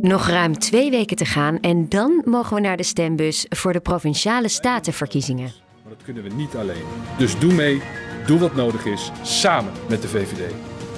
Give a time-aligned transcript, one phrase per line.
[0.00, 3.80] Nog ruim twee weken te gaan en dan mogen we naar de stembus voor de
[3.80, 5.50] provinciale statenverkiezingen.
[5.82, 6.84] Maar dat kunnen we niet alleen.
[7.18, 7.82] Dus doe mee,
[8.26, 10.52] doe wat nodig is, samen met de VVD.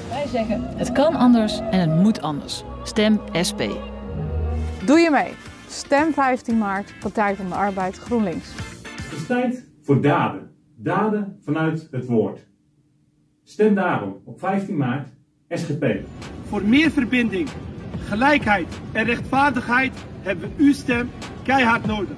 [0.08, 2.62] Wij zeggen het kan anders en het moet anders.
[2.82, 3.60] Stem SP.
[4.84, 5.32] Doe je mee?
[5.68, 8.48] Stem 15 maart, Partij van de Arbeid GroenLinks.
[9.02, 10.50] Het is tijd voor daden.
[10.76, 12.46] Daden vanuit het woord.
[13.42, 15.08] Stem daarom op 15 maart
[15.48, 15.84] SGP.
[16.48, 17.48] Voor meer verbinding,
[18.06, 19.92] gelijkheid en rechtvaardigheid
[20.22, 21.10] hebben we uw stem
[21.42, 22.16] keihard nodig.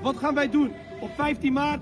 [0.00, 1.80] Wat gaan wij doen op 15 maart?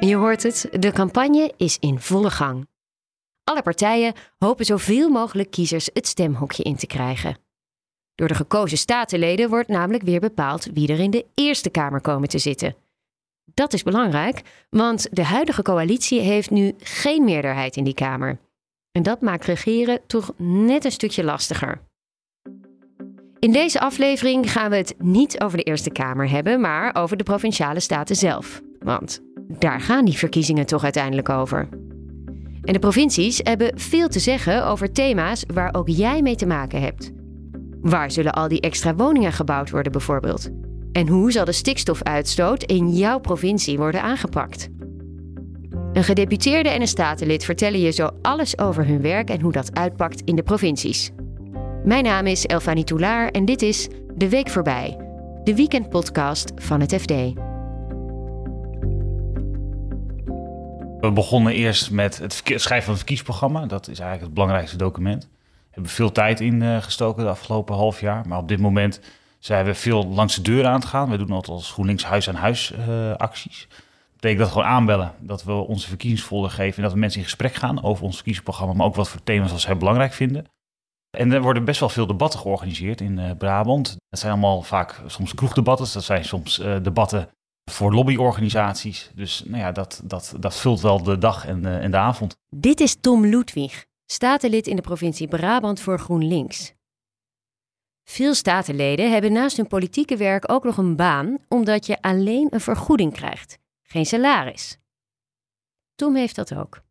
[0.00, 2.68] Je hoort het, de campagne is in volle gang.
[3.44, 7.38] Alle partijen hopen zoveel mogelijk kiezers het stemhokje in te krijgen.
[8.14, 12.28] Door de gekozen statenleden wordt namelijk weer bepaald wie er in de Eerste Kamer komen
[12.28, 12.83] te zitten.
[13.54, 18.38] Dat is belangrijk, want de huidige coalitie heeft nu geen meerderheid in die Kamer.
[18.92, 21.80] En dat maakt regeren toch net een stukje lastiger.
[23.38, 27.24] In deze aflevering gaan we het niet over de Eerste Kamer hebben, maar over de
[27.24, 28.62] provinciale staten zelf.
[28.78, 31.68] Want daar gaan die verkiezingen toch uiteindelijk over.
[32.62, 36.80] En de provincies hebben veel te zeggen over thema's waar ook jij mee te maken
[36.80, 37.12] hebt.
[37.80, 40.50] Waar zullen al die extra woningen gebouwd worden bijvoorbeeld?
[40.94, 44.68] En hoe zal de stikstofuitstoot in jouw provincie worden aangepakt?
[45.92, 49.76] Een gedeputeerde en een statenlid vertellen je zo alles over hun werk en hoe dat
[49.76, 51.10] uitpakt in de provincies.
[51.84, 54.96] Mijn naam is Elfanie Toulaar en dit is De Week Voorbij,
[55.44, 57.12] de weekendpodcast van het FD.
[61.00, 63.66] We begonnen eerst met het schrijven van het verkiesprogramma.
[63.66, 65.22] Dat is eigenlijk het belangrijkste document.
[65.22, 68.28] We hebben veel tijd in uh, gestoken de afgelopen half jaar.
[68.28, 69.00] Maar op dit moment
[69.44, 71.10] zijn we veel langs de deur aan het gaan.
[71.10, 73.66] We doen altijd als GroenLinks huis-aan-huis uh, acties.
[73.68, 75.14] Dat betekent dat gewoon aanbellen.
[75.20, 76.76] Dat we onze verkiezingsfolder geven.
[76.76, 78.74] En dat we mensen in gesprek gaan over ons verkiezingsprogramma.
[78.74, 80.46] Maar ook wat voor thema's als zij belangrijk vinden.
[81.10, 83.96] En er worden best wel veel debatten georganiseerd in uh, Brabant.
[84.08, 85.92] Dat zijn allemaal vaak soms kroegdebatten.
[85.92, 87.28] Dat zijn soms debatten
[87.70, 89.10] voor lobbyorganisaties.
[89.14, 92.36] Dus nou ja, dat, dat, dat vult wel de dag en, en de avond.
[92.56, 96.74] Dit is Tom Ludwig, statenlid in de provincie Brabant voor GroenLinks.
[98.04, 102.60] Veel statenleden hebben naast hun politieke werk ook nog een baan, omdat je alleen een
[102.60, 104.78] vergoeding krijgt, geen salaris.
[105.94, 106.82] Tom heeft dat ook.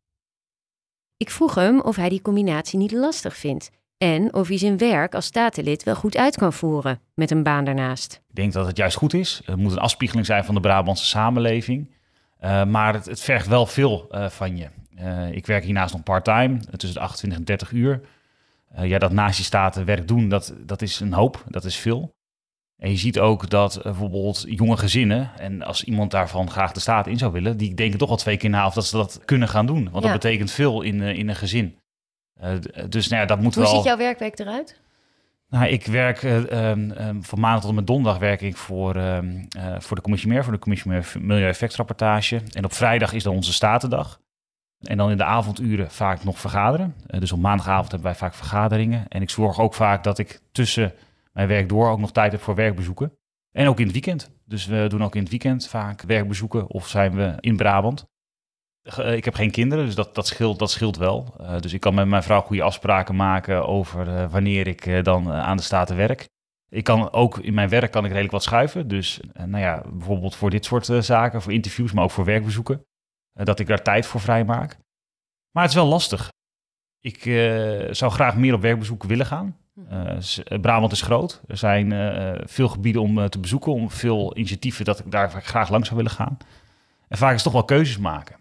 [1.18, 5.16] Ik vroeg hem of hij die combinatie niet lastig vindt en of hij zijn werk
[5.16, 8.22] als statenlid wel goed uit kan voeren met een baan daarnaast.
[8.30, 9.42] Ik denk dat het juist goed is.
[9.46, 11.92] Het moet een afspiegeling zijn van de Brabantse samenleving.
[12.42, 14.70] Uh, maar het, vergt wel veel uh, van je.
[15.00, 18.02] Uh, ik werk hiernaast nog part-time, tussen de 28 en 30 uur.
[18.82, 22.16] Ja, dat naast je statenwerk doen, dat, dat is een hoop, dat is veel.
[22.78, 27.08] En je ziet ook dat bijvoorbeeld jonge gezinnen, en als iemand daarvan graag de staat
[27.08, 29.48] in zou willen, die denken toch wel twee keer na of dat ze dat kunnen
[29.48, 29.84] gaan doen.
[29.92, 30.12] Want ja.
[30.12, 31.80] dat betekent veel in, in een gezin.
[32.90, 33.76] Dus nou ja, dat moet Hoe wel...
[33.76, 34.82] ziet jouw werkweek eruit?
[35.50, 39.48] Nou, ik werk um, um, van maandag tot en met donderdag werk ik voor, um,
[39.78, 42.42] voor de commissionair, voor de commissionair Milieueffectrapportage.
[42.52, 44.22] En op vrijdag is dan onze statendag.
[44.84, 46.96] En dan in de avonduren vaak nog vergaderen.
[47.08, 49.08] Uh, dus op maandagavond hebben wij vaak vergaderingen.
[49.08, 50.94] En ik zorg ook vaak dat ik tussen
[51.32, 53.18] mijn werk door ook nog tijd heb voor werkbezoeken.
[53.52, 54.32] En ook in het weekend.
[54.46, 58.06] Dus we doen ook in het weekend vaak werkbezoeken of zijn we in Brabant.
[58.98, 61.36] Ik heb geen kinderen, dus dat, dat, scheelt, dat scheelt wel.
[61.42, 65.58] Uh, dus ik kan met mijn vrouw goede afspraken maken over wanneer ik dan aan
[65.58, 66.30] de staten werk.
[66.70, 68.88] Ik kan ook in mijn werk kan ik redelijk wat schuiven.
[68.88, 72.86] Dus nou ja, bijvoorbeeld voor dit soort zaken, voor interviews, maar ook voor werkbezoeken.
[73.34, 74.78] Dat ik daar tijd voor vrij maak.
[75.52, 76.32] Maar het is wel lastig.
[77.00, 77.22] Ik
[77.96, 79.58] zou graag meer op werkbezoeken willen gaan.
[80.62, 81.42] Brabant is groot.
[81.48, 81.92] Er zijn
[82.50, 86.16] veel gebieden om te bezoeken, om veel initiatieven dat ik daar graag langs zou willen
[86.16, 86.38] gaan.
[87.08, 88.36] En vaak is het toch wel keuzes maken.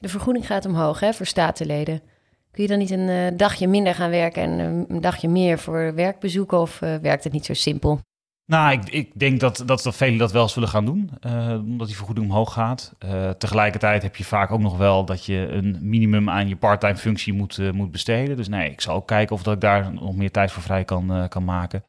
[0.00, 2.02] De vergoeding gaat omhoog hè, voor statenleden.
[2.50, 6.60] Kun je dan niet een dagje minder gaan werken en een dagje meer voor werkbezoeken
[6.60, 8.00] of werkt het niet zo simpel?
[8.46, 11.10] Nou, ik, ik denk dat, dat, dat velen dat wel zullen gaan doen,
[11.58, 12.94] omdat die vergoeding omhoog gaat.
[13.38, 17.32] tegelijkertijd heb je vaak ook nog wel dat je een minimum aan je parttime functie
[17.32, 18.36] moet, moet besteden.
[18.36, 20.84] Dus nee, ik zal ook kijken of dat ik daar nog meer tijd voor vrij
[20.84, 21.84] kan, kan maken.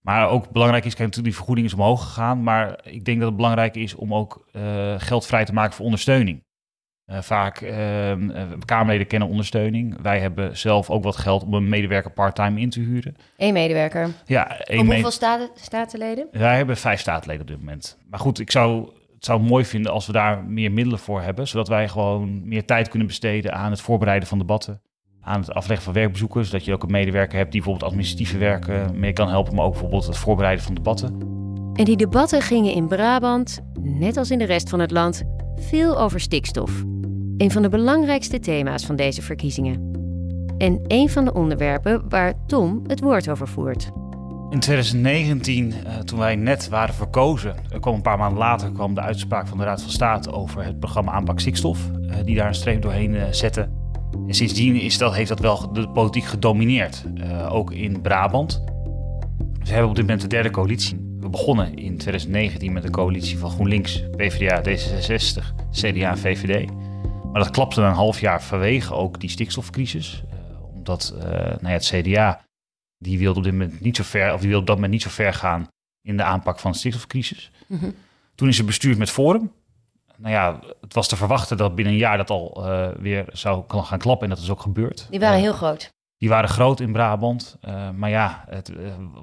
[0.00, 2.42] Maar ook belangrijk is, kijk, natuurlijk die vergoeding is omhoog gegaan.
[2.42, 4.48] Maar ik denk dat het belangrijk is om ook
[4.96, 6.44] geld vrij te maken voor ondersteuning.
[7.10, 8.12] Uh, vaak uh,
[8.64, 10.02] Kamerleden kennen ondersteuning.
[10.02, 13.16] Wij hebben zelf ook wat geld om een medewerker part-time in te huren.
[13.36, 14.08] Eén medewerker?
[14.24, 14.58] Ja.
[14.58, 16.28] Één Op hoeveel staten, statenleden?
[16.32, 17.98] Wij hebben vijf statenleden op dit moment.
[18.10, 21.48] Maar goed, ik zou het zou mooi vinden als we daar meer middelen voor hebben.
[21.48, 24.80] Zodat wij gewoon meer tijd kunnen besteden aan het voorbereiden van debatten.
[25.20, 26.44] Aan het afleggen van werkbezoeken.
[26.44, 29.54] Zodat je ook een medewerker hebt die bijvoorbeeld administratieve werken mee kan helpen.
[29.54, 31.34] Maar ook bijvoorbeeld het voorbereiden van debatten.
[31.74, 35.24] En die debatten gingen in Brabant, net als in de rest van het land,
[35.60, 36.84] veel over stikstof.
[37.36, 39.94] Een van de belangrijkste thema's van deze verkiezingen.
[40.58, 43.90] en een van de onderwerpen waar Tom het woord over voert.
[44.50, 49.00] In 2019, uh, toen wij net waren verkozen, kwam een paar maanden later kwam de
[49.00, 52.54] uitspraak van de Raad van State over het programma aanpak stikstof, uh, die daar een
[52.54, 53.68] streep doorheen zette.
[54.26, 57.04] En sindsdien is dat, heeft dat wel de politiek gedomineerd,
[57.48, 58.62] ook in Brabant.
[59.62, 61.05] We hebben op dit moment de derde coalitie.
[61.26, 66.70] We begonnen in 2019 met een coalitie van GroenLinks, PvdA, D66, CDA en VVD.
[67.32, 70.22] Maar dat klapte een half jaar vanwege ook die stikstofcrisis.
[70.74, 72.44] omdat nou ja, het CDA
[72.98, 75.02] die wilde op dit moment niet zo ver, of die wilde op dat moment niet
[75.02, 75.68] zo ver gaan
[76.00, 77.50] in de aanpak van de stikstofcrisis.
[77.66, 77.94] Mm
[78.34, 79.52] Toen is er bestuurd met Forum.
[80.16, 83.64] Nou ja, het was te verwachten dat binnen een jaar dat al uh, weer zou
[83.68, 85.06] gaan klappen en dat is ook gebeurd.
[85.10, 85.88] Die waren uh, heel groot.
[86.18, 87.58] Die waren groot in Brabant.
[87.68, 88.72] Uh, maar ja, het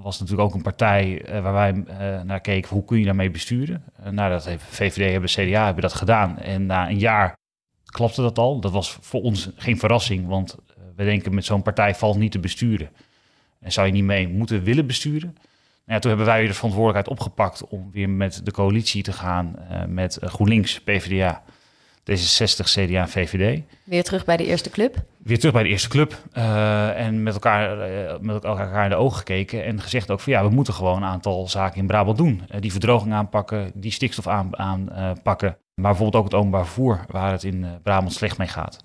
[0.01, 1.71] was natuurlijk ook een partij waar wij
[2.23, 2.69] naar keken.
[2.69, 3.83] Hoe kun je daarmee besturen?
[4.09, 6.37] nou, dat heeft VVD hebben CDA hebben dat gedaan.
[6.37, 7.37] En na een jaar
[7.85, 8.59] klapte dat al.
[8.59, 10.57] Dat was voor ons geen verrassing, want
[10.95, 12.89] we denken met zo'n partij valt niet te besturen.
[13.59, 15.29] En zou je niet mee moeten willen besturen?
[15.29, 19.13] Nou ja, toen hebben wij weer de verantwoordelijkheid opgepakt om weer met de coalitie te
[19.13, 19.55] gaan
[19.87, 21.43] met GroenLinks, PvdA,
[22.11, 23.61] D66, CDA en VVD.
[23.83, 25.05] Weer terug bij de eerste club?
[25.17, 26.17] Weer terug bij de eerste club.
[26.33, 30.33] Uh, en met elkaar, uh, met elkaar in de ogen gekeken en gezegd ook van
[30.33, 32.41] ja, we moeten gewoon een aantal zaken in Brabant doen.
[32.59, 35.57] die verdroging aanpakken, die stikstof aanpakken.
[35.75, 38.83] maar bijvoorbeeld ook het openbaar vervoer, waar het in Brabant slecht mee gaat.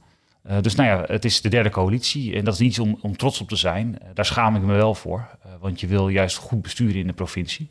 [0.61, 3.41] Dus nou ja, het is de derde coalitie en dat is niet om, om trots
[3.41, 3.99] op te zijn.
[4.15, 7.71] Daar schaam ik me wel voor, want je wil juist goed besturen in de provincie.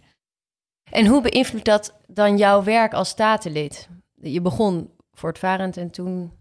[0.91, 3.89] En hoe beïnvloedt dat dan jouw werk als statenlid?
[4.21, 6.31] Je begon voortvarend en toen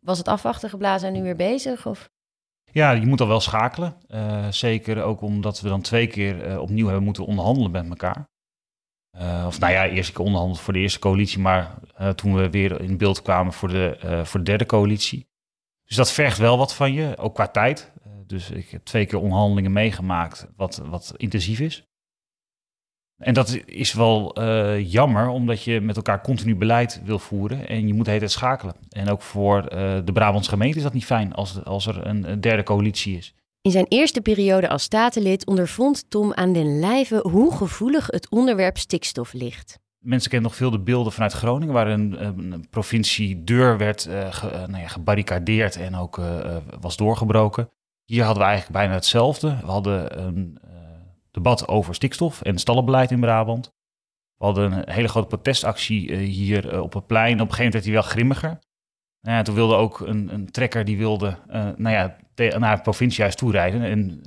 [0.00, 1.86] was het afwachten geblazen en nu weer bezig?
[1.86, 2.10] Of?
[2.72, 3.96] Ja, je moet al wel schakelen.
[4.50, 8.28] zeker ook omdat we dan twee keer opnieuw hebben moeten onderhandelen met elkaar.
[9.46, 11.78] of nou ja, eerst keer onderhandeld voor de eerste coalitie, maar
[12.14, 15.28] toen we weer in beeld kwamen voor de, voor de derde coalitie.
[15.84, 17.92] Dus dat vergt wel wat van je, ook qua tijd.
[18.26, 21.86] Dus ik heb twee keer onderhandelingen meegemaakt, wat, wat intensief is.
[23.22, 27.86] En dat is wel uh, jammer, omdat je met elkaar continu beleid wil voeren en
[27.86, 28.74] je moet de hele tijd schakelen.
[28.88, 29.68] En ook voor uh,
[30.04, 33.34] de Brabantse gemeente is dat niet fijn als, als er een, een derde coalitie is.
[33.60, 38.78] In zijn eerste periode als statenlid ondervond Tom aan den lijve hoe gevoelig het onderwerp
[38.78, 39.78] stikstof ligt.
[39.98, 44.32] Mensen kennen nog veel de beelden vanuit Groningen, waar een, een provincie deur werd uh,
[44.32, 46.20] ge, nou ja, gebarricadeerd en ook
[46.80, 47.70] was doorgebroken.
[48.04, 49.56] Hier hadden we eigenlijk bijna hetzelfde.
[49.60, 50.58] We hadden een
[51.32, 53.66] debat over stikstof en stallenbeleid in Brabant.
[54.36, 57.40] We hadden een hele grote protestactie hier op het plein.
[57.40, 58.58] Op een gegeven moment werd hij wel grimmiger.
[59.20, 61.38] Nou ja, toen wilde ook een, een trekker die wilde
[61.76, 62.16] nou ja,
[62.58, 63.82] naar het provinciehuis toerijden.
[63.82, 64.20] En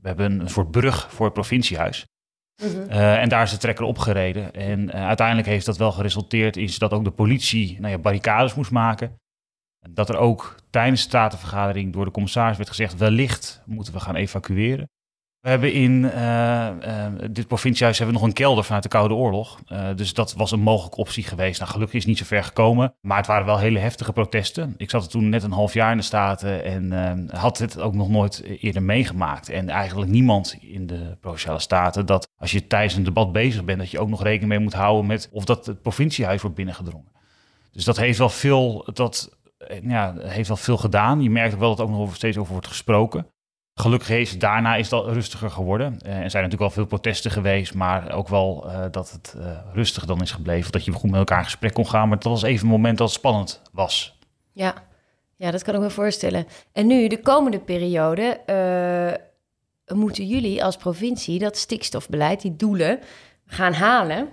[0.00, 2.06] we hebben een soort brug voor het provinciehuis.
[2.62, 2.90] Mhm.
[2.90, 4.52] En daar is de trekker opgereden.
[4.52, 8.70] En uiteindelijk heeft dat wel geresulteerd in dat ook de politie nou ja, barricades moest
[8.70, 9.20] maken.
[9.90, 14.16] Dat er ook tijdens de statenvergadering door de commissaris werd gezegd: wellicht moeten we gaan
[14.16, 14.88] evacueren.
[15.46, 19.14] We hebben in uh, uh, dit provinciehuis hebben we nog een kelder vanuit de Koude
[19.14, 19.58] Oorlog.
[19.72, 21.60] Uh, dus dat was een mogelijke optie geweest.
[21.60, 22.94] Nou, gelukkig is het niet zo ver gekomen.
[23.00, 24.74] Maar het waren wel hele heftige protesten.
[24.76, 27.94] Ik zat er toen net een half jaar in de Staten en had dit ook
[27.94, 29.48] nog nooit eerder meegemaakt.
[29.48, 33.78] En eigenlijk niemand in de Provinciale Staten dat als je tijdens een debat bezig bent,
[33.78, 37.12] dat je ook nog rekening mee moet houden met of dat het provinciehuis wordt binnengedrongen.
[37.72, 39.36] Dus dat heeft wel veel, dat,
[39.82, 41.22] ja, heeft wel veel gedaan.
[41.22, 43.26] Je merkt wel dat er ook nog steeds over wordt gesproken.
[43.80, 45.92] Gelukkig is daarna is dat rustiger geworden.
[45.92, 49.58] Uh, er zijn natuurlijk wel veel protesten geweest, maar ook wel uh, dat het uh,
[49.72, 50.72] rustig dan is gebleven.
[50.72, 52.08] Dat je goed met elkaar in gesprek kon gaan.
[52.08, 54.18] Maar dat was even een moment dat spannend was.
[54.52, 54.74] Ja,
[55.36, 56.46] ja dat kan ik me voorstellen.
[56.72, 58.40] En nu, de komende periode,
[59.86, 63.00] moeten jullie als provincie dat stikstofbeleid, die doelen,
[63.46, 64.28] gaan halen.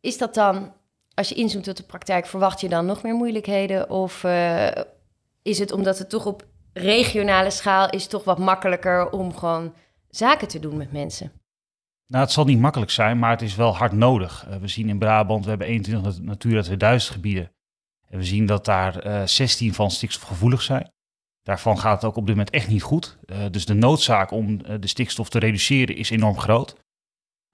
[0.00, 0.72] Is dat dan,
[1.14, 3.90] als je inzoomt op de praktijk, verwacht je dan nog meer moeilijkheden?
[3.90, 4.24] Of
[5.42, 9.74] is het omdat het toch op regionale schaal is toch wat makkelijker om gewoon
[10.08, 11.32] zaken te doen met mensen.
[12.06, 14.46] Nou, het zal niet makkelijk zijn, maar het is wel hard nodig.
[14.48, 17.52] Uh, we zien in Brabant, we hebben 21 Natura 2000 gebieden.
[18.08, 20.92] En we zien dat daar uh, 16 van stikstofgevoelig zijn.
[21.42, 23.18] Daarvan gaat het ook op dit moment echt niet goed.
[23.26, 26.76] Uh, dus de noodzaak om de stikstof te reduceren is enorm groot.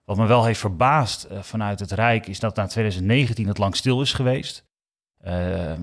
[0.05, 4.01] Wat me wel heeft verbaasd vanuit het Rijk is dat na 2019 het lang stil
[4.01, 4.68] is geweest.
[5.27, 5.33] Uh,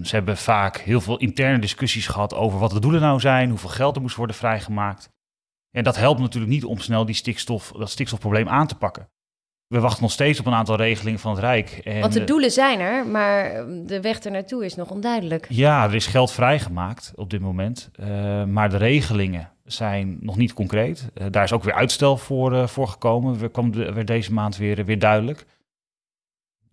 [0.03, 3.69] ze hebben vaak heel veel interne discussies gehad over wat de doelen nou zijn, hoeveel
[3.69, 5.09] geld er moest worden vrijgemaakt.
[5.71, 9.09] En dat helpt natuurlijk niet om snel die stikstof, dat stikstofprobleem aan te pakken.
[9.67, 11.81] We wachten nog steeds op een aantal regelingen van het Rijk.
[11.83, 15.45] En Want de doelen zijn er, maar de weg er naartoe is nog onduidelijk.
[15.49, 17.89] Ja, er is geld vrijgemaakt op dit moment.
[17.99, 21.09] Uh, maar de regelingen zijn nog niet concreet.
[21.13, 23.37] Uh, daar is ook weer uitstel voor, uh, voor gekomen.
[23.37, 25.45] We kwam de, weer deze maand weer, weer duidelijk.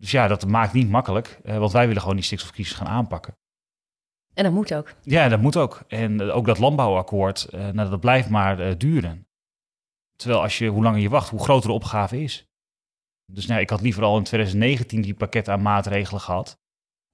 [0.03, 3.37] Dus ja, dat maakt niet makkelijk, uh, want wij willen gewoon die stikstofcrisis gaan aanpakken.
[4.33, 4.93] En dat moet ook.
[5.01, 5.83] Ja, dat moet ook.
[5.87, 9.27] En eh, ook dat landbouwakkoord, uh, nou, dat blijft maar duren.
[10.15, 12.47] Terwijl als je, hoe langer je wacht, hoe groter de opgave is.
[13.31, 16.57] Dus nou, ik had liever al in 2019 die pakket aan maatregelen gehad.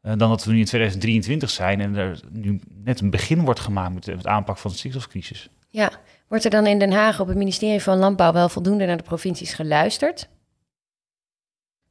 [0.01, 3.93] dan dat we nu in 2023 zijn en er nu net een begin wordt gemaakt
[3.93, 5.50] met het aanpak van de stikstofcrisis.
[5.67, 5.91] Ja,
[6.27, 9.03] wordt er dan in Den Haag op het ministerie van Landbouw wel voldoende naar de
[9.03, 10.29] provincies geluisterd?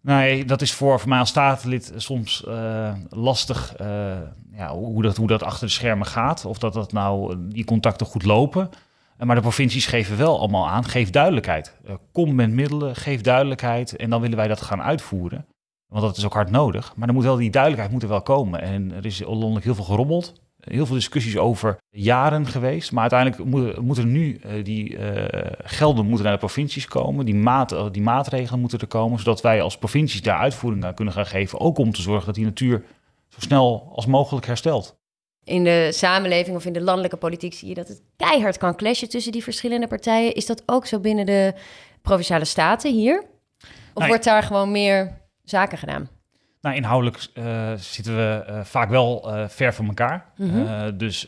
[0.08, 4.16] Nee, dat is voor, voor mij als statenlid soms uh, lastig uh,
[4.52, 6.44] ja, hoe, dat, hoe dat achter de schermen gaat.
[6.44, 8.70] Of dat, dat nou die contacten goed lopen.
[9.18, 11.76] Maar de provincies geven wel allemaal aan, geef duidelijkheid.
[12.12, 15.46] Kom met middelen, geef duidelijkheid en dan willen wij dat gaan uitvoeren.
[15.86, 16.92] Want dat is ook hard nodig.
[16.96, 18.60] Maar dan moet wel die duidelijkheid moet er wel komen.
[18.60, 22.92] En er is landelijk heel veel gerommeld heel veel discussies over jaren geweest.
[22.92, 25.24] Maar uiteindelijk moeten moet er nu uh, die uh,
[25.62, 27.24] gelden moeten naar de provincies komen.
[27.24, 29.18] Die, maat, uh, die maatregelen moeten er komen.
[29.18, 31.60] Zodat wij als provincies daar uitvoering aan kunnen gaan geven.
[31.60, 32.82] Ook om te zorgen dat die natuur
[33.28, 34.96] zo snel als mogelijk herstelt.
[35.44, 39.08] In de samenleving of in de landelijke politiek zie je dat het keihard kan clashen
[39.08, 40.34] tussen die verschillende partijen.
[40.34, 41.54] Is dat ook zo binnen de
[42.02, 43.24] provinciale staten hier?
[43.94, 46.17] Of wordt daar gewoon meer zaken gedaan?
[46.60, 50.32] Nou, inhoudelijk uh, zitten we uh, vaak wel uh, ver van elkaar.
[50.36, 50.96] Mhm.
[50.96, 51.26] dus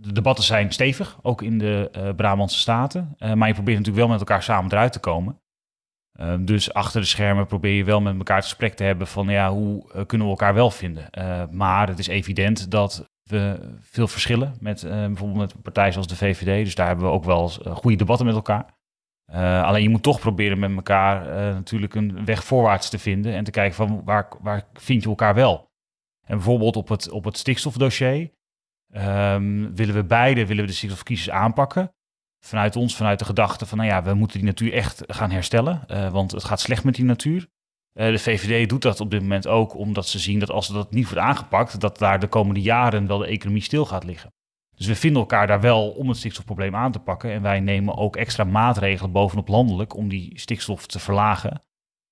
[0.00, 3.16] de debatten zijn stevig, ook in de Brabantse Staten.
[3.34, 5.40] maar je probeert natuurlijk wel met elkaar samen eruit te komen.
[6.40, 9.50] dus achter de schermen probeer je wel met elkaar het gesprek te hebben van ja,
[9.50, 11.08] hoe kunnen we elkaar wel vinden.
[11.50, 16.16] maar het is evident dat we veel verschillen met bijvoorbeeld met een partij zoals de
[16.16, 16.64] VVD.
[16.64, 18.66] Dus daar hebben we ook wel goede debatten met elkaar.
[19.34, 23.34] Uh, alleen je moet toch proberen met elkaar uh, natuurlijk een weg voorwaarts te vinden
[23.34, 25.70] en te kijken van waar, waar vind je elkaar wel.
[26.26, 28.30] En bijvoorbeeld op het, op het stikstofdossier
[28.94, 31.94] um, willen we beide willen we de stikstofcrisis aanpakken.
[32.44, 35.84] Vanuit ons, vanuit de gedachte van nou ja, we moeten die natuur echt gaan herstellen,
[35.90, 37.48] uh, want het gaat slecht met die natuur.
[37.92, 41.04] de VVD doet dat op dit moment ook omdat ze zien dat als dat niet
[41.04, 44.32] wordt aangepakt, dat daar de komende jaren wel de economie stil gaat liggen.
[44.82, 47.32] Dus we vinden elkaar daar wel om het stikstofprobleem aan te pakken.
[47.32, 51.62] En wij nemen ook extra maatregelen bovenop landelijk om die stikstof te verlagen.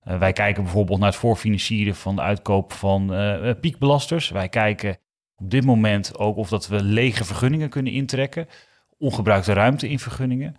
[0.05, 4.29] Uh, wij kijken bijvoorbeeld naar het voorfinancieren van de uitkoop van uh, piekbelasters.
[4.29, 4.99] Wij kijken
[5.37, 8.47] op dit moment ook of dat we lege vergunningen kunnen intrekken.
[8.99, 10.57] Ongebruikte ruimte in vergunningen.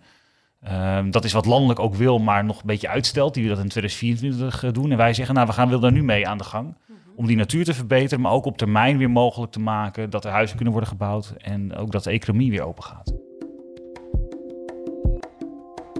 [0.64, 3.34] Uh, dat is wat landelijk ook wil, maar nog een beetje uitstelt.
[3.34, 4.90] Die we dat in 2024 doen.
[4.90, 6.76] En wij zeggen, nou, we gaan wil daar nu mee aan de gang
[7.22, 10.30] om die natuur te verbeteren, maar ook op termijn weer mogelijk te maken dat er
[10.30, 13.12] huizen kunnen worden gebouwd en ook dat de economie weer open gaat.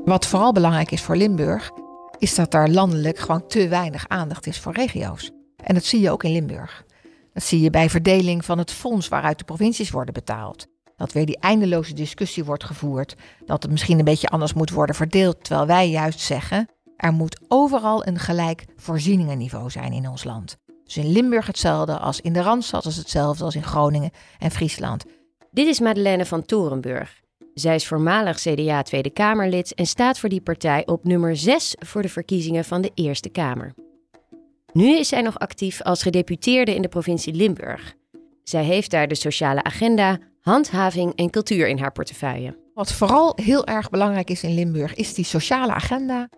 [0.04, 1.70] Wat vooral belangrijk is voor Limburg,
[2.18, 5.30] is dat daar landelijk gewoon te weinig aandacht is voor regio's.
[5.56, 6.84] En dat zie je ook in Limburg.
[7.32, 10.66] Dat zie je bij verdeling van het fonds waaruit de provincies worden betaald.
[10.96, 14.94] Dat weer die eindeloze discussie wordt gevoerd, dat het misschien een beetje anders moet worden
[14.94, 20.60] verdeeld, terwijl wij juist zeggen, er moet overal een gelijk voorzieningenniveau zijn in ons land.
[20.92, 25.04] Dus in Limburg hetzelfde als in de Randstad, als hetzelfde als in Groningen en Friesland.
[25.50, 27.20] Dit is Madeleine van Torenburg.
[27.54, 32.02] Zij is voormalig CDA Tweede Kamerlid en staat voor die partij op nummer 6 voor
[32.02, 33.74] de verkiezingen van de Eerste Kamer.
[34.72, 37.94] Nu is zij nog actief als gedeputeerde in de provincie Limburg.
[38.42, 42.56] Zij heeft daar de sociale agenda, handhaving en cultuur in haar portefeuille.
[42.74, 46.28] Wat vooral heel erg belangrijk is in Limburg, is die sociale agenda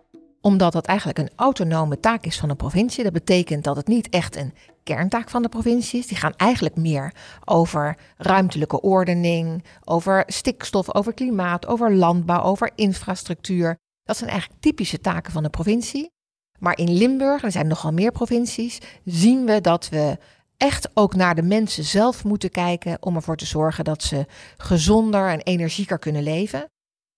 [0.45, 3.03] omdat dat eigenlijk een autonome taak is van de provincie.
[3.03, 6.07] Dat betekent dat het niet echt een kerntaak van de provincie is.
[6.07, 7.13] Die gaan eigenlijk meer
[7.45, 13.77] over ruimtelijke ordening, over stikstof, over klimaat, over landbouw, over infrastructuur.
[14.03, 16.11] Dat zijn eigenlijk typische taken van de provincie.
[16.59, 20.17] Maar in Limburg, er zijn nogal meer provincies, zien we dat we
[20.57, 24.25] echt ook naar de mensen zelf moeten kijken om ervoor te zorgen dat ze
[24.57, 26.69] gezonder en energieker kunnen leven.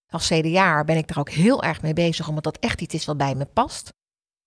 [0.09, 3.05] Als CDA ben ik er ook heel erg mee bezig, omdat dat echt iets is
[3.05, 3.89] wat bij me past.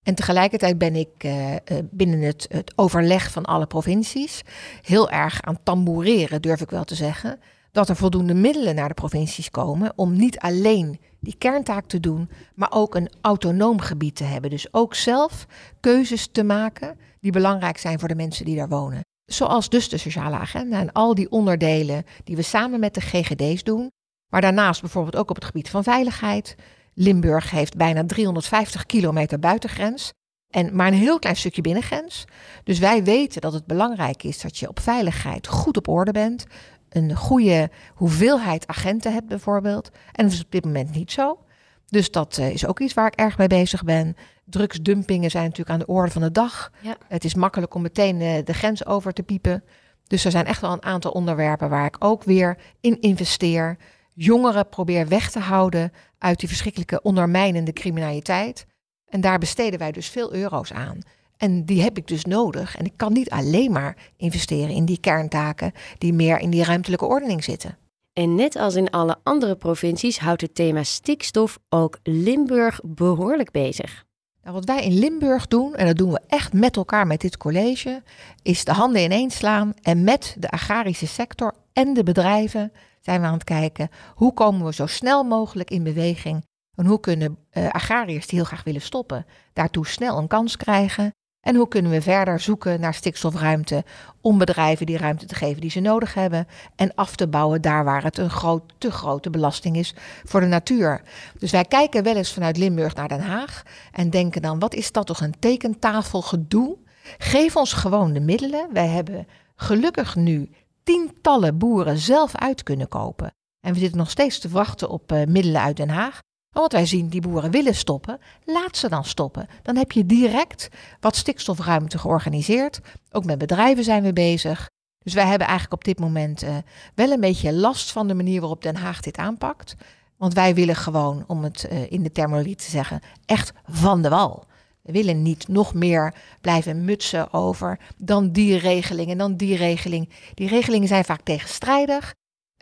[0.02, 1.55] En tegelijkertijd ben ik uh,
[1.90, 4.43] binnen het, het, overleg van alle provincies
[4.83, 7.40] heel erg aan tamboureren, durf ik wel te zeggen.
[7.73, 12.31] Dat er voldoende middelen naar de provincies komen om niet alleen die kerntaak te doen,
[12.55, 14.50] maar ook een autonoom gebied te hebben.
[14.50, 15.47] Dus ook zelf
[15.81, 19.00] keuzes te maken die belangrijk zijn voor de mensen die daar wonen.
[19.25, 23.62] Zoals dus de sociale agenda en al die onderdelen die we samen met de GGD's
[23.62, 23.90] doen.
[24.30, 26.56] Maar daarnaast bijvoorbeeld ook op het gebied van veiligheid.
[26.94, 30.12] Limburg heeft bijna 350 kilometer buitengrens
[30.50, 32.25] en maar een heel klein stukje binnengrens.
[32.64, 36.46] Dus wij weten dat het belangrijk is dat je op veiligheid goed op orde bent.
[36.88, 39.90] Een goede hoeveelheid agenten hebt bijvoorbeeld.
[40.12, 41.38] En dat is op dit moment niet zo.
[41.87, 44.16] Dus dat uh, is ook iets waar ik erg mee bezig ben.
[44.44, 46.70] Drugsdumpingen zijn natuurlijk aan de orde van de dag.
[46.80, 46.96] Ja.
[47.08, 49.64] Het is makkelijk om meteen uh, de grens over te piepen.
[50.06, 53.76] Dus er zijn echt wel een aantal onderwerpen waar ik ook weer in investeer
[54.12, 58.67] jongeren probeer weg te houden uit die verschrikkelijke ondermijnende criminaliteit.
[59.07, 60.99] En daar besteden wij dus veel euro's aan.
[61.37, 62.76] En die heb ik dus nodig.
[62.76, 67.07] En ik kan niet alleen maar investeren in die kerntaken die meer in die ruimtelijke
[67.07, 67.79] ordening zitten.
[68.12, 74.05] En net als in alle andere provincies houdt het thema stikstof ook Limburg behoorlijk bezig.
[74.43, 77.37] Nou, wat wij in Limburg doen, en dat doen we echt met elkaar met dit
[77.37, 78.02] college,
[78.43, 83.26] is de handen ineens slaan en met de agrarische sector en de bedrijven zijn we
[83.26, 87.69] aan het kijken hoe komen we zo snel mogelijk in beweging en hoe kunnen uh,
[87.69, 92.02] agrariërs die heel graag willen stoppen daartoe snel een kans krijgen en hoe kunnen we
[92.02, 93.85] verder zoeken naar stikstofruimte
[94.21, 97.85] om bedrijven die ruimte te geven die ze nodig hebben en af te bouwen daar
[97.85, 101.02] waar het een groot, te grote belasting is voor de natuur.
[101.38, 104.92] Dus wij kijken wel eens vanuit Limburg naar Den Haag en denken dan wat is
[104.92, 106.76] dat toch een tekentafel gedoe?
[107.19, 108.69] Geef ons gewoon de middelen.
[108.73, 109.26] Wij hebben
[109.57, 110.50] gelukkig nu
[110.90, 113.32] tientallen boeren zelf uit kunnen kopen.
[113.61, 116.18] En we zitten nog steeds te wachten op uh, middelen uit Den Haag.
[116.56, 119.47] Want wij zien die boeren willen stoppen, laat ze dan stoppen.
[119.62, 120.68] Dan heb je direct
[121.00, 122.80] wat stikstofruimte georganiseerd.
[123.11, 124.68] Ook met bedrijven zijn we bezig.
[124.99, 126.56] Dus wij hebben eigenlijk op dit moment uh,
[126.94, 129.75] wel een beetje last van de manier waarop Den Haag dit aanpakt.
[130.16, 134.09] Want wij willen gewoon, om het uh, in de terminologie te zeggen, echt van de
[134.09, 134.44] wal.
[134.92, 140.09] We willen niet nog meer blijven mutsen over dan die regeling en dan die regeling.
[140.35, 142.14] Die regelingen zijn vaak tegenstrijdig.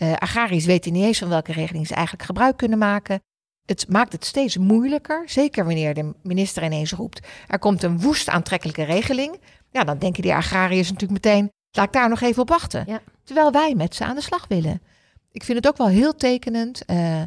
[0.02, 3.20] Uh, agrariërs weten niet eens van welke regeling ze eigenlijk gebruik kunnen maken
[3.68, 8.28] het maakt het steeds moeilijker, zeker wanneer de minister ineens roept, er komt een woest
[8.28, 9.40] aantrekkelijke regeling.
[9.70, 12.84] Ja, dan denken die agrariërs natuurlijk meteen, laat ik daar nog even op wachten.
[12.86, 13.00] Ja.
[13.24, 14.82] Terwijl wij met ze aan de slag willen.
[15.32, 17.22] Ik vind het ook wel heel tekenend uh,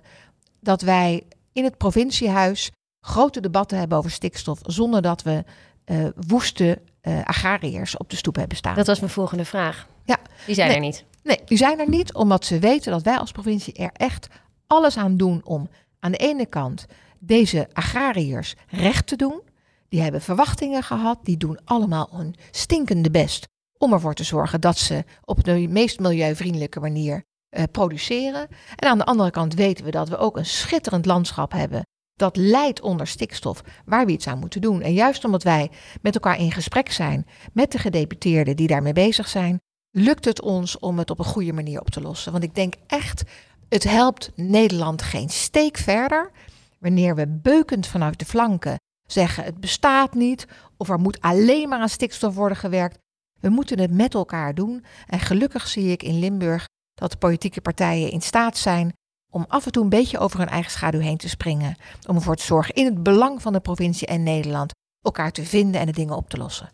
[0.60, 5.44] dat wij in het provinciehuis grote debatten hebben over stikstof, zonder dat we
[5.86, 8.76] uh, woeste uh, agrariërs op de stoep hebben staan.
[8.76, 9.88] Dat was mijn volgende vraag.
[10.06, 10.18] Ja.
[10.46, 11.06] Die zijn nee, er niet.
[11.24, 14.28] Nee, die zijn er niet, omdat ze weten dat wij als provincie er echt
[14.68, 16.86] alles aan doen om aan de ene kant
[17.20, 19.42] deze agrariërs recht te doen.
[19.90, 24.78] Die hebben verwachtingen gehad, die doen allemaal een stinkende best om ervoor te zorgen dat
[24.78, 28.48] ze op de meest milieuvriendelijke manier uh, produceren.
[28.76, 31.86] En aan de andere kant weten we dat we ook een schitterend landschap hebben
[32.22, 34.82] dat leidt onder stikstof, waar we iets aan moeten doen.
[34.82, 39.28] En juist omdat wij met elkaar in gesprek zijn met de gedeputeerden die daarmee bezig
[39.28, 42.32] zijn, lukt het ons om het op een goede manier op te lossen.
[42.32, 43.24] Want ik denk echt
[43.70, 46.32] het helpt Nederland geen steek verder
[46.80, 51.80] wanneer we beukend vanuit de flanken zeggen het bestaat niet of er moet alleen maar
[51.80, 52.98] aan stikstof worden gewerkt.
[53.40, 57.62] We moeten het met elkaar doen en gelukkig zie ik in Limburg dat de politieke
[57.62, 58.94] partijen in staat zijn
[59.32, 61.76] om af en toe een beetje over hun eigen schaduw heen te springen.
[62.08, 65.82] Om ervoor te zorgen in het belang van de provincie en Nederland elkaar te vinden
[65.82, 66.70] en de dingen op te lossen.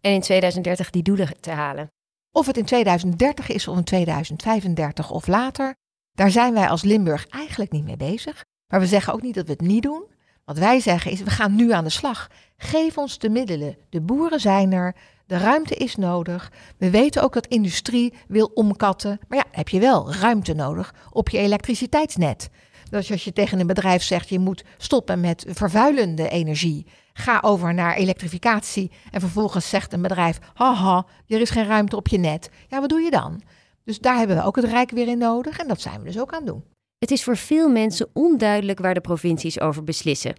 [0.00, 1.86] En in 2030 die doelen te halen.
[2.32, 5.74] Of het in 2030 is of in 2035 of later,
[6.12, 8.44] daar zijn wij als Limburg eigenlijk niet mee bezig.
[8.72, 10.04] Maar we zeggen ook niet dat we het niet doen.
[10.44, 12.30] Wat wij zeggen is, we gaan nu aan de slag.
[12.56, 13.76] Geef ons de middelen.
[13.88, 14.94] De boeren zijn er.
[15.26, 16.52] De ruimte is nodig.
[16.78, 19.18] We weten ook dat industrie wil omkatten.
[19.28, 22.48] Maar ja, heb je wel ruimte nodig op je elektriciteitsnet.
[22.90, 26.86] Dus als je tegen een bedrijf zegt, je moet stoppen met vervuilende energie.
[27.12, 28.90] Ga over naar elektrificatie.
[29.10, 32.50] En vervolgens zegt een bedrijf, haha, er is geen ruimte op je net.
[32.68, 33.42] Ja, wat doe je dan?
[33.84, 36.20] Dus daar hebben we ook het Rijk weer in nodig en dat zijn we dus
[36.20, 36.64] ook aan het doen.
[36.98, 40.34] Het is voor veel mensen onduidelijk waar de provincies over beslissen.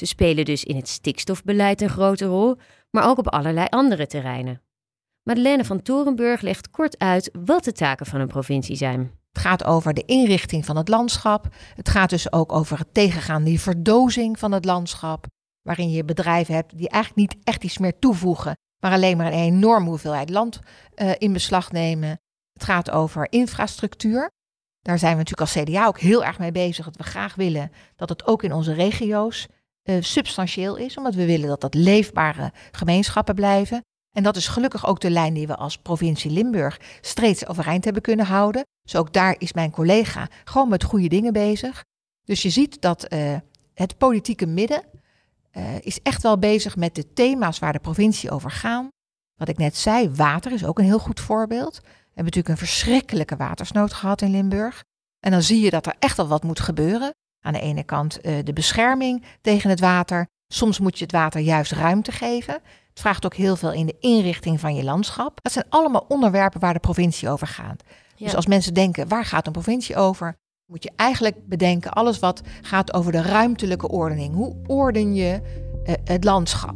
[0.00, 2.56] Ze spelen dus in het stikstofbeleid een grote rol,
[2.90, 4.62] maar ook op allerlei andere terreinen.
[5.22, 9.00] Madeleine van Torenburg legt kort uit wat de taken van een provincie zijn.
[9.32, 11.48] Het gaat over de inrichting van het landschap.
[11.74, 15.26] Het gaat dus ook over het tegengaan die verdozing van het landschap.
[15.62, 19.32] Waarin je bedrijven hebt die eigenlijk niet echt iets meer toevoegen, maar alleen maar een
[19.32, 20.60] enorme hoeveelheid land
[20.94, 22.20] uh, in beslag nemen.
[22.52, 24.30] Het gaat over infrastructuur.
[24.80, 26.84] Daar zijn we natuurlijk als CDA ook heel erg mee bezig.
[26.84, 29.48] Dat we graag willen dat het ook in onze regio's
[29.84, 30.96] uh, substantieel is.
[30.96, 33.80] Omdat we willen dat dat leefbare gemeenschappen blijven.
[34.16, 38.02] En dat is gelukkig ook de lijn die we als provincie Limburg steeds overeind hebben
[38.02, 38.62] kunnen houden.
[38.82, 41.84] Dus ook daar is mijn collega gewoon met goede dingen bezig.
[42.24, 43.36] Dus je ziet dat uh,
[43.74, 44.82] het politieke midden
[45.52, 48.88] uh, is echt wel bezig met de thema's waar de provincie over gaan.
[49.34, 51.80] Wat ik net zei, water is ook een heel goed voorbeeld
[52.20, 54.84] hebben natuurlijk een verschrikkelijke watersnood gehad in Limburg.
[55.20, 57.10] En dan zie je dat er echt al wat moet gebeuren.
[57.40, 60.28] Aan de ene kant uh, de bescherming tegen het water.
[60.48, 62.54] Soms moet je het water juist ruimte geven.
[62.88, 65.38] Het vraagt ook heel veel in de inrichting van je landschap.
[65.42, 67.82] Dat zijn allemaal onderwerpen waar de provincie over gaat.
[68.16, 68.24] Ja.
[68.24, 70.36] Dus als mensen denken, waar gaat een provincie over?
[70.66, 74.34] Moet je eigenlijk bedenken alles wat gaat over de ruimtelijke ordening.
[74.34, 75.40] Hoe orden je
[75.84, 76.74] uh, het landschap?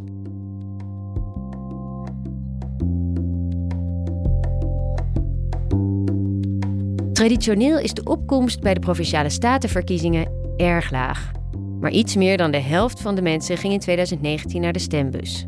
[7.12, 11.30] Traditioneel is de opkomst bij de provinciale statenverkiezingen erg laag.
[11.80, 15.46] Maar iets meer dan de helft van de mensen ging in 2019 naar de stembus.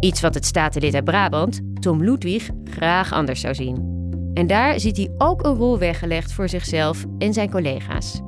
[0.00, 3.92] Iets wat het statenlid uit Brabant, Tom Ludwig, graag anders zou zien.
[4.34, 8.20] En daar ziet hij ook een rol weggelegd voor zichzelf en zijn collega's.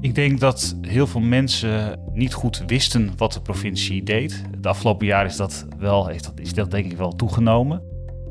[0.00, 4.42] Ik denk dat heel veel mensen niet goed wisten wat de provincie deed.
[4.58, 7.82] De afgelopen jaar is dat wel, is dat, is dat denk ik wel toegenomen.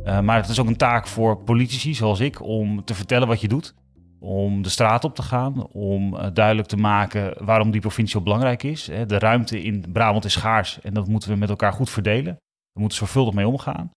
[0.04, 3.42] Uh, maar het is ook een taak voor politici zoals ik om te vertellen wat
[3.42, 3.74] je doet.
[4.20, 8.24] Om de straat op te gaan, om uh, duidelijk te maken waarom die provincie zo
[8.24, 8.86] belangrijk is.
[8.86, 12.36] De ruimte in Brabant is schaars en dat moeten we met elkaar goed verdelen.
[12.72, 13.92] We moeten zorgvuldig mee omgaan.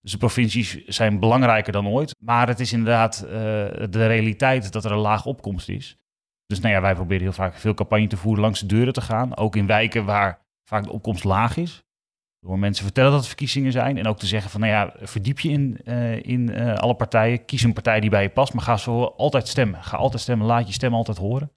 [0.00, 2.14] Dus de provincies zijn belangrijker dan ooit.
[2.24, 5.96] Maar het is inderdaad uh, de realiteit dat er een laag opkomst is.
[6.46, 9.00] Dus nou ja, wij proberen heel vaak veel campagne te voeren langs de deuren te
[9.00, 9.36] gaan.
[9.36, 11.82] Ook in wijken waar vaak de opkomst laag is.
[12.46, 13.98] Door mensen vertellen dat het verkiezingen zijn.
[13.98, 17.44] En ook te zeggen van nou ja, verdiep je in, uh, in uh, alle partijen.
[17.44, 18.54] Kies een partij die bij je past.
[18.54, 19.82] Maar ga zo altijd stemmen.
[19.82, 20.46] Ga altijd stemmen.
[20.46, 21.50] Laat je stem altijd horen.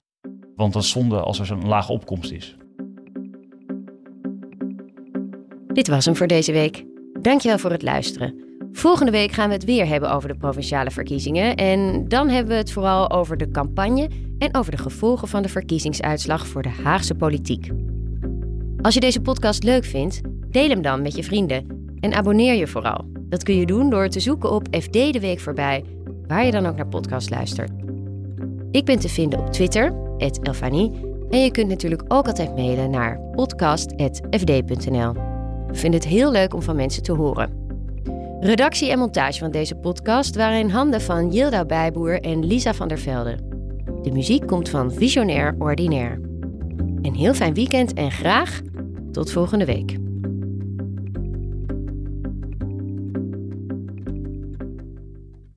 [0.56, 2.56] Want dat is zonde als er zo'n lage opkomst is.
[5.66, 6.84] Dit was hem voor deze week.
[7.20, 8.44] Dankjewel voor het luisteren.
[8.72, 11.56] Volgende week gaan we het weer hebben over de provinciale verkiezingen.
[11.56, 15.48] En dan hebben we het vooral over de campagne en over de gevolgen van de
[15.48, 17.70] verkiezingsuitslag voor de Haagse politiek.
[18.82, 21.66] Als je deze podcast leuk vindt, deel hem dan met je vrienden
[22.00, 23.04] en abonneer je vooral.
[23.28, 25.84] Dat kun je doen door te zoeken op FD de Week voorbij,
[26.26, 27.70] waar je dan ook naar podcast luistert.
[28.70, 29.92] Ik ben te vinden op Twitter,
[30.42, 30.92] Elfanie,
[31.30, 35.12] en je kunt natuurlijk ook altijd mailen naar podcast.fd.nl.
[35.66, 37.66] We vinden het heel leuk om van mensen te horen.
[38.40, 42.88] Redactie en montage van deze podcast waren in handen van Yilda Bijboer en Lisa van
[42.88, 43.38] der Velde.
[44.02, 46.20] De muziek komt van Visionair Ordinaire.
[47.02, 48.60] Een heel fijn weekend en graag
[49.12, 50.07] tot volgende week.